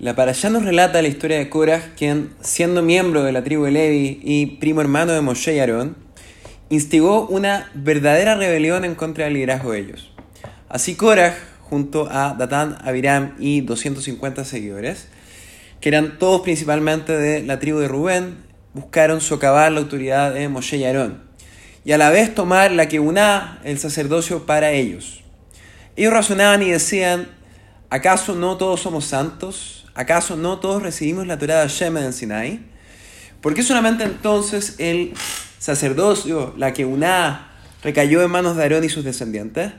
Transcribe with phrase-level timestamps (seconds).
[0.00, 3.72] La parashá nos relata la historia de Korah, quien, siendo miembro de la tribu de
[3.72, 5.94] Levi y primo hermano de Moshe y Aarón,
[6.70, 10.10] instigó una verdadera rebelión en contra del liderazgo de ellos.
[10.70, 15.08] Así Korah, junto a Datán, Abiram y 250 seguidores,
[15.82, 18.38] que eran todos principalmente de la tribu de Rubén,
[18.72, 21.24] buscaron socavar la autoridad de Moshe y Aarón,
[21.84, 25.22] y a la vez tomar la que una el sacerdocio para ellos.
[25.94, 27.28] Ellos razonaban y decían,
[27.90, 29.86] ¿acaso no todos somos santos?
[29.94, 32.60] ¿Acaso no todos recibimos la Torah de Hashem en Sinai?
[33.40, 35.12] ¿Por qué solamente entonces el
[35.58, 37.52] sacerdocio, la que una
[37.82, 39.72] recayó en manos de Aarón y sus descendientes?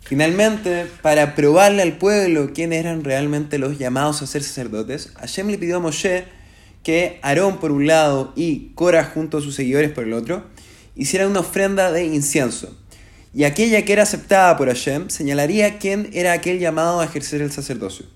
[0.00, 5.58] Finalmente, para probarle al pueblo quiénes eran realmente los llamados a ser sacerdotes, Hashem le
[5.58, 6.24] pidió a Moshe
[6.82, 10.44] que Aarón por un lado y Cora junto a sus seguidores por el otro
[10.94, 12.76] hicieran una ofrenda de incienso.
[13.34, 17.50] Y aquella que era aceptada por Hashem señalaría quién era aquel llamado a ejercer el
[17.50, 18.06] sacerdocio.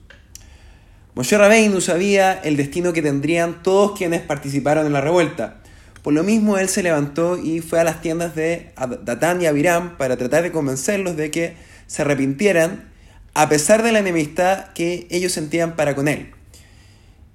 [1.14, 5.56] Moshe Rabbeinu sabía el destino que tendrían todos quienes participaron en la revuelta.
[6.02, 9.96] Por lo mismo, él se levantó y fue a las tiendas de Datán y Abiram
[9.96, 11.56] para tratar de convencerlos de que
[11.88, 12.88] se arrepintieran
[13.34, 16.30] a pesar de la enemistad que ellos sentían para con él.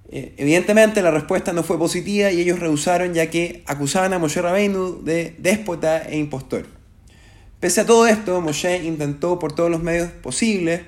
[0.09, 4.41] Eh, evidentemente la respuesta no fue positiva y ellos rehusaron ya que acusaban a Moshe
[4.41, 6.82] Rabbeinu de déspota e impostor.
[7.63, 10.81] Pese a todo esto, Moshe intentó por todos los medios posibles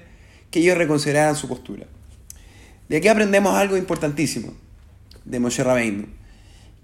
[0.51, 1.85] que ellos reconsideraran su postura.
[2.89, 4.53] De aquí aprendemos algo importantísimo
[5.23, 6.07] de Moshe Rabbeinu,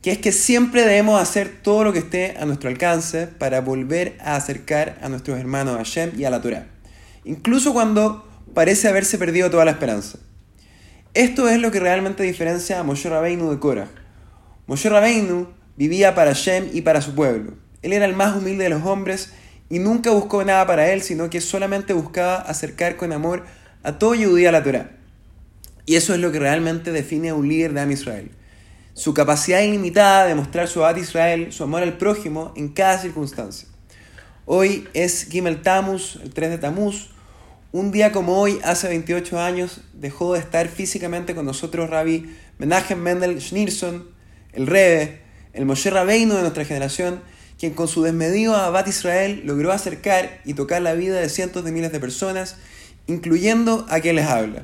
[0.02, 4.16] que es que siempre debemos hacer todo lo que esté a nuestro alcance para volver
[4.22, 6.68] a acercar a nuestros hermanos a Hashem y a la Torah,
[7.26, 10.20] incluso cuando parece haberse perdido toda la esperanza.
[11.14, 13.90] Esto es lo que realmente diferencia a Moshe Rabbeinu de Korah.
[14.68, 17.56] Moshe Rabbeinu vivía para Hashem y para su pueblo.
[17.82, 19.34] Él era el más humilde de los hombres
[19.72, 23.46] y nunca buscó nada para él, sino que solamente buscaba acercar con amor
[23.84, 24.92] a todo judío a la Torah.
[25.86, 28.32] Y eso es lo que realmente define a un líder de Am Israel.
[28.94, 33.70] Su capacidad ilimitada de mostrar su abad Israel, su amor al prójimo en cada circunstancia.
[34.46, 37.12] Hoy es Gimel Tammuz, el 3 de Tammuz.
[37.72, 43.00] Un día como hoy, hace 28 años, dejó de estar físicamente con nosotros Rabbi Menachem
[43.00, 44.10] Mendel Schneerson,
[44.52, 45.22] el Rebe,
[45.54, 47.22] el Moshe Rabbeinu de nuestra generación,
[47.62, 51.72] quien con su desmedido Abad Israel logró acercar y tocar la vida de cientos de
[51.72, 52.56] miles de personas,
[53.06, 54.64] incluyendo a quien les habla.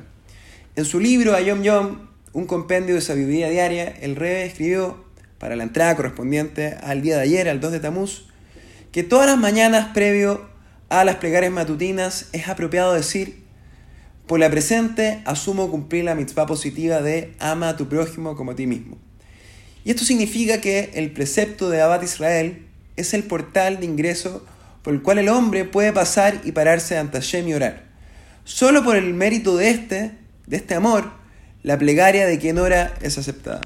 [0.74, 5.04] En su libro Ayom Yom, un compendio de sabiduría diaria, el rey escribió,
[5.38, 8.24] para la entrada correspondiente al día de ayer, al 2 de Tamuz,
[8.90, 10.48] que todas las mañanas previo
[10.88, 13.44] a las plegarias matutinas es apropiado decir,
[14.26, 18.56] por la presente asumo cumplir la mitzvah positiva de ama a tu prójimo como a
[18.56, 18.98] ti mismo.
[19.84, 22.64] Y esto significa que el precepto de Abad Israel
[22.98, 24.44] es el portal de ingreso
[24.82, 27.84] por el cual el hombre puede pasar y pararse ante Hashem y orar.
[28.44, 30.12] Solo por el mérito de este
[30.46, 31.10] de este amor,
[31.62, 33.60] la plegaria de quien ora es aceptada.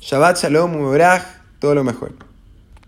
[0.00, 1.22] Shabbat Shalom, Mubaraj,
[1.58, 2.14] todo lo mejor.